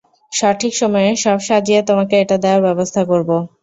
সঠিক 0.31 0.73
সময়ে 0.81 1.09
সব 1.23 1.37
সাজিয়ে 1.47 1.81
তোমাকে 1.89 2.15
এটা 2.19 2.35
দেওয়ার 2.43 2.61
ব্যবস্থা 2.67 3.01
করব। 3.11 3.29